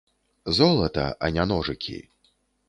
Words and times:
Золата, 0.59 1.05
а 1.27 1.31
не 1.37 1.45
ножыкі. 1.53 1.99